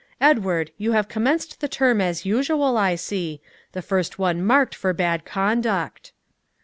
"Edward, 0.19 0.71
you 0.79 0.93
have 0.93 1.07
commenced 1.07 1.59
the 1.61 1.67
term 1.67 2.01
as 2.01 2.25
usual, 2.25 2.75
I 2.75 2.95
see, 2.95 3.39
the 3.73 3.83
first 3.83 4.17
one 4.17 4.43
marked 4.43 4.73
for 4.73 4.93
bad 4.93 5.25
conduct." 5.25 6.11